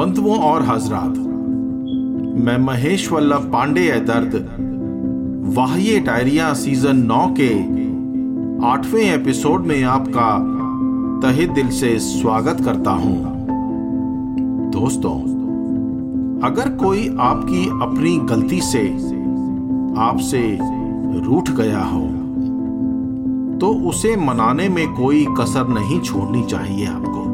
बंधुओं 0.00 0.36
और 0.40 0.62
हजरात। 0.62 1.16
मैं 2.44 2.56
महेश 2.58 3.10
वल्लभ 3.12 3.50
पांडे 3.52 3.80
है 3.82 3.98
दर्द, 4.04 4.34
वाह्य 5.56 5.98
डायरिया 6.00 6.52
सीज़न 6.52 7.02
नौ 7.06 7.26
के 7.40 7.48
आठवें 8.66 9.02
एपिसोड 9.02 9.66
में 9.66 9.82
आपका 9.86 10.28
तहे 11.22 11.46
दिल 11.46 11.68
से 11.70 11.98
स्वागत 11.98 12.64
करता 12.64 12.90
हूँ। 12.92 13.16
दोस्तों, 14.70 15.14
अगर 16.44 16.70
कोई 16.76 17.06
आपकी 17.20 17.66
अपनी 17.82 18.16
गलती 18.26 18.60
से 18.62 18.86
आपसे 20.00 20.42
रूठ 21.20 21.50
गया 21.50 21.82
हो 21.84 22.06
तो 23.58 23.74
उसे 23.88 24.16
मनाने 24.16 24.68
में 24.68 24.86
कोई 24.94 25.26
कसर 25.40 25.68
नहीं 25.70 26.00
छोड़नी 26.00 26.42
चाहिए 26.44 26.86
आपको। 26.86 27.29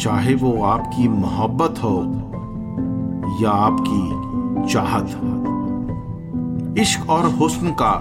चाहे 0.00 0.34
वो 0.34 0.62
आपकी 0.62 1.08
मोहब्बत 1.08 1.74
हो 1.82 2.02
या 3.42 3.50
आपकी 3.50 4.72
चाहत 4.72 5.10
इश्क 6.78 7.10
और 7.10 7.24
हुस्न 7.24 7.70
का 7.70 7.92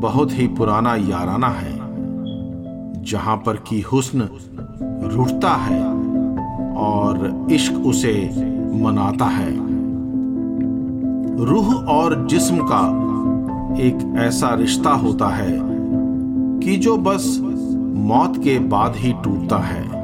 बहुत 0.00 0.32
ही 0.32 0.46
पुराना 0.46 0.94
याराना 0.94 1.48
है, 1.48 1.72
जहाँ 3.02 3.36
पर 3.36 3.56
की 3.56 3.80
हुस्न 3.80 4.28
रूठता 5.12 5.50
है 5.50 5.82
और 6.76 7.46
इश्क 7.50 7.74
उसे 7.74 8.30
मनाता 8.82 9.24
है। 9.24 9.50
रूह 11.44 11.74
और 11.74 12.26
जिस्म 12.26 12.56
का 12.62 12.82
एक 13.82 14.14
ऐसा 14.18 14.54
रिश्ता 14.54 14.90
होता 14.90 15.28
है 15.28 15.58
कि 16.60 16.76
जो 16.76 16.96
बस 16.96 17.38
मौत 17.96 18.36
के 18.36 18.58
बाद 18.58 18.92
ही 18.96 19.12
टूटता 19.12 19.58
है। 19.58 20.03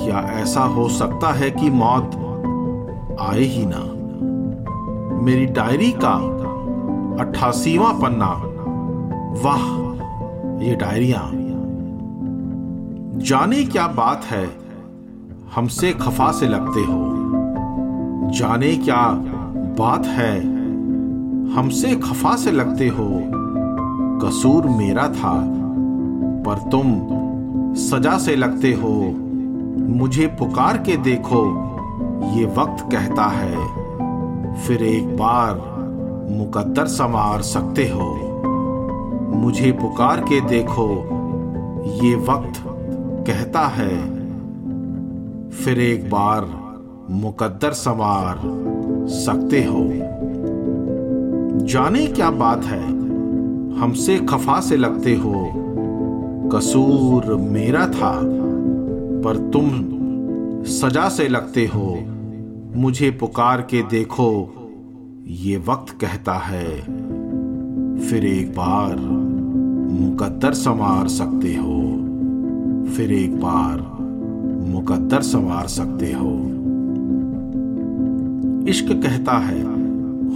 क्या 0.00 0.18
ऐसा 0.32 0.60
हो 0.60 0.88
सकता 0.88 1.32
है 1.32 1.50
कि 1.50 1.70
मौत 1.70 2.16
आए 3.20 3.40
ही 3.40 3.66
ना? 3.66 3.98
मेरी 5.24 5.46
डायरी 5.46 5.94
का 6.04 6.14
अट्ठासीवा 7.24 7.92
पन्ना। 7.92 8.44
वाह, 9.44 10.64
ये 10.64 10.74
डायरिया। 10.74 11.30
जाने 13.18 13.64
क्या 13.64 13.86
बात 13.86 14.24
है, 14.24 14.48
हमसे 15.54 15.92
खफा 15.92 16.32
से 16.32 16.48
लगते 16.48 16.80
हो। 16.80 16.98
जाने 18.38 18.76
क्या 18.76 19.02
बात 19.78 20.06
है, 20.06 20.40
हमसे 21.52 21.94
खफा 21.96 22.36
से 22.36 22.52
लगते 22.52 22.88
हो। 22.88 23.08
कसूर 24.22 24.66
मेरा 24.66 25.08
था, 25.08 25.34
पर 26.46 26.68
तुम 26.70 26.98
सजा 27.74 28.18
से 28.18 28.36
लगते 28.36 28.72
हो। 28.72 29.14
मुझे 29.88 30.26
पुकार 30.26 30.76
के 30.76 30.96
देखो, 30.96 31.44
ये 32.34 32.44
वक्त 32.44 32.92
कहता 32.92 33.24
है। 33.24 33.56
फिर 34.54 34.82
एक 34.82 35.16
बार 35.16 35.54
मुकद्दर 36.30 36.86
संवार 36.86 37.42
सकते 37.42 37.82
हो। 37.82 38.14
मुझे 39.34 39.72
पुकार 39.72 40.20
के 40.20 40.40
देखो, 40.40 40.90
ये 42.04 42.14
वक्त 42.14 42.64
कहता 43.26 43.60
है। 43.60 43.96
फिर 45.50 45.80
एक 45.80 46.10
बार 46.10 46.48
मुकद्दर 47.10 47.72
संवार 47.72 48.40
सकते 49.08 49.64
हो। 49.64 49.84
जाने 51.66 52.06
क्या 52.06 52.30
बात 52.30 52.64
है, 52.64 52.86
हमसे 53.80 54.18
खफा 54.18 54.60
से 54.60 54.76
लगते 54.76 55.14
हो। 55.14 55.52
कसूर 56.52 57.34
मेरा 57.34 57.86
था 57.86 58.47
पर 59.28 59.36
तुम 59.36 59.70
सजा 60.64 61.08
से 61.08 61.28
लगते 61.28 61.66
हो, 61.66 61.98
मुझे 62.76 63.10
पुकार 63.10 63.60
के 63.60 63.82
देखो, 63.82 64.28
ये 65.26 65.56
वक्त 65.56 66.00
कहता 66.00 66.34
है। 66.34 66.80
फिर 67.98 68.26
एक 68.26 68.50
बार 68.50 68.96
मुकद्दर 70.00 70.52
संवार 70.52 71.08
सकते 71.08 71.54
हो, 71.54 71.80
फिर 72.96 73.12
एक 73.12 73.36
बार 73.36 73.80
मुकद्दर 74.68 75.20
संवार 75.20 75.66
सकते 75.66 76.12
हो। 76.12 76.32
इश्क 78.68 78.92
कहता 78.92 79.38
है 79.38 79.62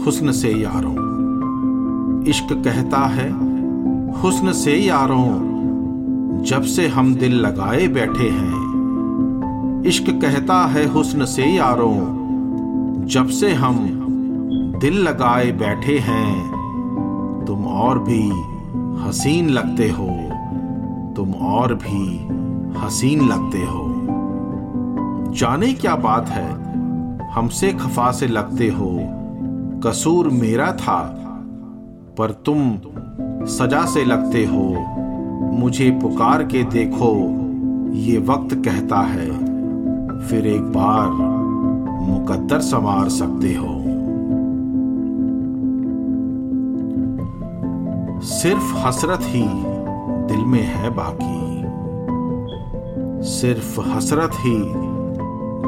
हुस्न 0.05 0.33
से 0.33 0.50
यारों। 0.50 0.97
इश्क 2.27 2.49
कहता 2.53 3.06
है 3.06 3.31
हुस्न 4.12 4.53
से 4.53 4.77
यारों, 4.77 5.53
जब 6.43 6.62
से 6.62 6.88
हम 6.88 7.15
दिल 7.15 7.34
लगाए 7.34 7.88
बैठे 7.88 8.28
हैं 8.28 8.62
इश्क 9.87 10.10
कहता 10.10 10.66
है 10.66 10.87
हुस्न 10.87 11.25
से 11.25 11.44
यारों, 11.44 11.94
जब 13.06 13.28
से 13.28 13.53
हम 13.54 13.76
दिल 14.81 14.98
लगाए 14.98 15.50
बैठे 15.53 15.98
हैं, 15.98 17.44
तुम 17.47 17.65
और 17.66 17.98
भी 17.98 18.22
हसीन 19.03 19.48
लगते 19.48 19.88
हो, 19.88 20.09
तुम 21.16 21.34
और 21.34 21.75
भी 21.75 22.19
हसीन 22.78 23.28
लगते 23.28 23.59
हो। 23.59 23.91
जाने 25.34 25.72
क्या 25.72 25.97
बात 25.97 26.28
है, 26.28 26.50
हमसे 27.31 27.72
खफा 27.72 28.10
से 28.12 28.26
लगते 28.26 28.69
हो, 28.69 28.97
कसूर 29.84 30.28
मेरा 30.28 30.72
था, 30.72 31.00
पर 32.19 32.31
तुम 32.31 32.76
सजा 33.47 33.84
से 33.87 34.04
लगते 34.04 34.44
हो, 34.44 34.69
मुझे 35.53 35.91
पुकार 35.91 36.43
के 36.43 36.62
देखो, 36.62 37.14
ये 37.93 38.19
वक्त 38.19 38.54
कहता 38.54 39.00
है। 39.00 39.42
फिर 40.31 40.47
एक 40.47 40.62
बार 40.62 41.10
मुकद्दर 42.03 42.60
संवार 42.60 43.09
सकते 43.09 43.55
हो। 43.55 43.83
सिर्फ़ 48.21 48.77
हसरत 48.77 49.19
ही 49.22 49.44
दिल 50.27 50.44
में 50.44 50.62
है 50.62 50.91
बाकी। 50.91 51.53
सिर्फ़ 53.28 53.81
हसरत 53.81 54.31
ही 54.34 54.62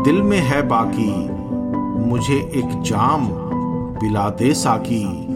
दिल 0.02 0.22
में 0.22 0.38
है 0.38 0.68
बाकी। 0.68 1.30
मुझे 2.10 2.34
एक 2.34 2.82
जाम 2.82 3.28
पिला 4.00 4.30
दे 4.30 4.54
साकी। 4.54 5.26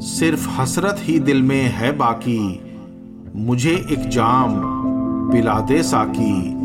सिर्फ़ 0.00 0.60
हसरत 0.60 0.96
ही 1.00 1.18
दिल 1.18 1.42
में 1.42 1.62
है 1.62 1.96
बाकी। 1.96 2.60
मुझे 3.36 3.70
एक 3.70 4.08
जाम 4.08 4.52
पिला 5.32 5.60
दे 5.60 5.82
साकी। 5.82 6.64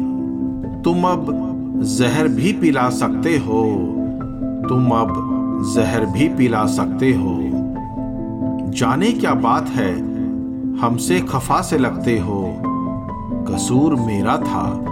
तुम 0.82 1.04
अब 1.04 1.49
जहर 1.82 2.28
भी 2.28 2.54
पिला 2.54 2.90
सकते 2.90 3.38
हो। 3.38 3.64
तुम 4.70 4.92
अब 4.92 5.26
जहर 5.76 6.06
भी 6.06 6.30
पिला 6.30 6.66
सकते 6.66 7.14
हो। 7.14 7.40
जाने 8.72 9.12
क्या 9.12 9.34
बात 9.34 9.70
है, 9.70 10.00
हमसे 10.78 11.20
खफा 11.20 11.62
से 11.62 11.78
लगते 11.78 12.20
हो। 12.20 12.56
कसूर 13.50 13.96
मेरा 13.96 14.38
था, 14.38 14.86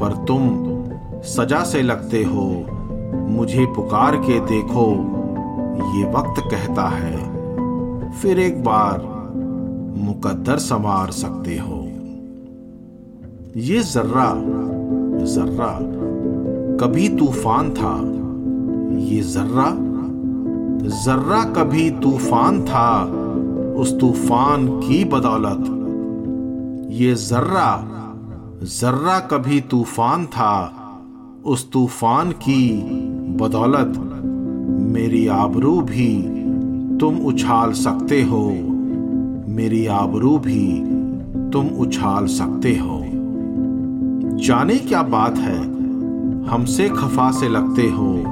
पर 0.00 0.24
तुम 0.28 0.66
सजा 1.22 1.64
से 1.64 1.82
लगते 1.82 2.24
हो। 2.24 2.66
मुझे 3.28 3.66
पुकार 3.66 4.16
के 4.16 4.40
देखो, 4.40 4.92
ये 5.98 6.04
वक्त 6.04 6.42
कहता 6.50 6.88
है। 6.88 7.16
फिर 8.12 8.38
एक 8.38 8.64
बार 8.64 8.98
मुकद्दर 9.96 10.56
संवार 10.56 11.10
सकते 11.10 11.58
हो। 11.58 11.82
ये 13.56 13.82
जर्रा 13.82 14.34
जर्रा। 15.24 15.78
कभी 16.76 17.08
तूफ़ान 17.08 17.70
था, 17.70 18.02
ये 19.04 19.20
जर्रा। 19.20 19.76
जर्रा 21.04 21.44
कभी 21.44 21.90
तूफ़ान 21.90 22.62
था, 22.62 23.04
उस 23.76 24.00
तूफ़ान 24.00 24.68
की 24.68 25.04
बदौलत। 25.04 25.72
ये 26.90 27.14
जर्रा 27.14 27.92
जर्रा 28.62 29.18
कभी 29.18 29.60
तूफ़ान 29.60 30.26
था, 30.26 30.72
उस 31.44 31.72
तूफ़ान 31.72 32.30
की 32.30 32.80
बदौलत। 33.36 33.92
मेरी 34.80 35.26
आबरू 35.26 35.80
भी 35.80 36.22
तुम 36.98 37.16
उछाल 37.16 37.72
सकते 37.72 38.22
हो। 38.22 38.50
मेरी 39.48 39.86
आबरू 39.86 40.38
भी 40.38 40.84
तुम 41.50 41.66
उछाल 41.66 42.26
सकते 42.26 42.76
हो। 42.76 43.05
जाने 44.36 44.76
क्या 44.76 45.02
बात 45.02 45.38
है? 45.38 45.58
हमसे 46.46 46.88
खफा 46.88 47.30
से 47.30 47.48
लगते 47.48 47.82
हो। 47.82 48.22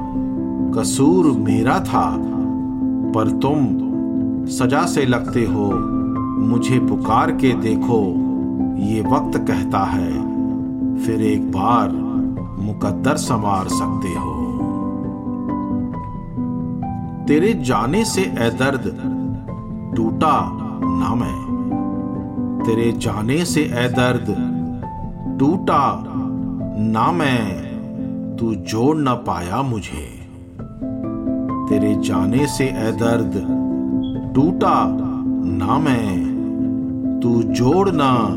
कसूर 0.75 1.25
मेरा 1.37 1.79
था, 1.79 2.17
पर 3.11 3.29
तुम 3.29 3.67
सजा 4.45 4.85
से 4.85 5.05
लगते 5.05 5.41
हो। 5.45 5.71
मुझे 6.47 6.79
पुकार 6.79 7.31
के 7.31 7.53
देखो, 7.53 8.01
ये 8.77 9.01
वक्त 9.01 9.37
कहता 9.37 9.79
है। 9.79 10.11
फिर 10.97 11.21
एक 11.21 11.51
बार 11.51 11.89
मुकद्दर 12.63 13.15
संवार 13.15 13.67
सकते 13.67 14.09
हो। 14.09 14.45
तेरे 17.27 17.53
जाने 17.53 18.05
से 18.05 18.21
ए 18.21 18.57
दर्द 18.59 18.83
टूटा 19.95 20.51
ना 20.83 21.15
मैं। 21.15 21.45
तेरे 22.65 22.91
जाने 22.91 23.45
से 23.45 23.61
ए 23.61 23.89
दर्द 23.97 24.54
टूटा, 25.39 26.03
ना 26.77 27.11
मैं, 27.11 27.65
तू 28.39 28.55
जोड़ 28.55 28.97
ना 28.97 29.13
पाया 29.13 29.61
मुझे। 29.61 30.29
तेरे 31.69 31.95
जाने 31.95 32.47
से 32.47 32.63
ए 32.63 32.91
दर्द 32.91 33.33
टूटा, 34.35 34.87
ना 35.45 35.79
मैं, 35.79 36.35
तू 37.23 37.43
जोड़ 37.43 37.89
ना 37.91 38.27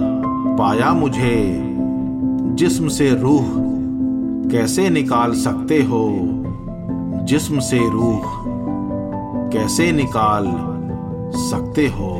पाया 0.57 0.93
मुझे। 0.93 1.65
जिस्म 2.55 2.89
से 2.89 3.15
रूह 3.15 3.45
कैसे 4.51 4.91
निकाल 4.91 5.33
सकते 5.33 5.83
हो? 5.83 6.19
जिस्म 7.25 7.59
से 7.59 7.91
रूह 7.91 8.23
कैसे 9.53 9.93
निकाल 9.93 10.47
सकते 11.35 11.87
हो? 11.87 12.19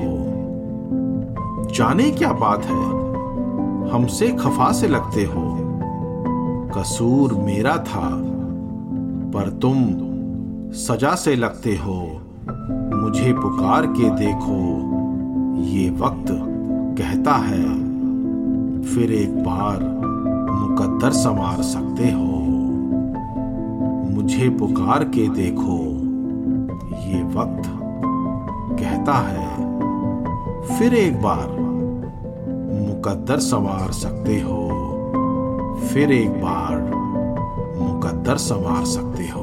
जाने 1.75 2.11
क्या 2.11 2.33
बात 2.33 2.65
है? 2.65 3.08
हमसे 3.93 4.29
खफा 4.29 4.73
से 4.73 4.89
लगते 4.89 5.23
हो। 5.25 5.57
कसूर 6.77 7.35
मेरा 7.35 7.77
था, 7.77 8.11
पर 9.31 9.51
तुम 9.63 9.85
सजा 10.73 11.15
से 11.15 11.37
लगते 11.37 11.77
हो। 11.77 12.21
मुझे 12.97 13.33
पुकार 13.33 13.87
के 13.87 14.11
देखो, 14.11 14.59
ये 15.63 15.91
वक्त 15.91 16.27
कहता 16.99 17.33
है, 17.33 17.63
फिर 18.83 19.13
एक 19.13 19.39
बार 19.45 19.81
मुकद्दर 20.53 21.11
संवार 21.11 21.63
सकते 21.63 22.11
हो। 22.11 22.39
मुझे 24.11 24.49
पुकार 24.49 25.05
के 25.05 25.29
देखो, 25.29 25.79
ये 27.09 27.23
वक्त 27.23 27.63
कहता 28.81 29.13
है, 29.13 29.57
फिर 30.79 30.95
एक 30.95 31.23
बार 31.23 31.68
मुकद्दर 32.99 33.39
संवार 33.39 33.91
सकते 33.93 34.41
हो। 34.41 34.57
फिर 35.89 36.13
एक 36.13 36.31
बार 36.31 36.81
मुकद्दर 37.79 38.37
संवार 38.37 38.85
सकते 38.85 39.29
हो। 39.29 39.43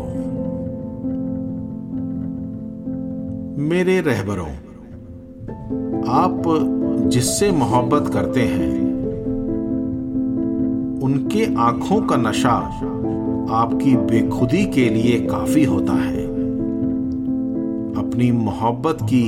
मेरे 3.64 4.02
रहबरों, 4.02 4.50
आप 6.10 6.44
जिससे 7.08 7.52
मोहब्बत 7.52 8.12
करते 8.14 8.42
हैं, 8.42 8.74
उनके 11.02 11.56
आँखों 11.56 12.02
का 12.02 12.18
नशा 12.18 12.58
आपकी 13.56 13.96
बेखुदी 13.96 14.66
के 14.66 14.90
लिए 14.90 15.20
काफ़ी 15.26 15.64
होता 15.64 15.94
है। 15.94 16.26
अपनी 18.04 18.32
मोहब्बत 18.32 18.98
की 19.04 19.26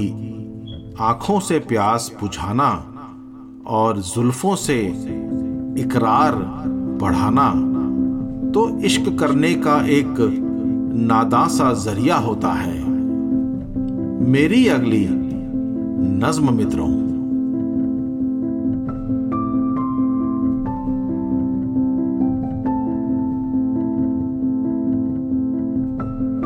आँखों 1.00 1.40
से 1.40 1.60
प्यास 1.60 2.12
बुझाना 2.22 2.94
और 3.68 3.98
जुल्फों 3.98 4.56
से 4.56 4.80
इकरार 5.78 6.36
बढ़ाना 7.02 7.52
तो 8.52 8.80
इश्क 8.80 9.18
करने 9.20 9.54
का 9.54 9.86
एक 9.88 10.14
नादासा 10.94 11.74
ज़रिया 11.74 12.16
होता 12.16 12.52
है। 12.54 12.90
मेरी 14.30 14.68
अगली 14.68 15.08
नज्म 16.26 16.54
मित्रों 16.54 17.17